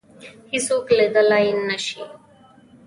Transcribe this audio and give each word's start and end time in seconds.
هیڅوک 0.51 0.85
لیدلای 0.97 1.45
نه 1.67 1.77
شي 1.85 1.99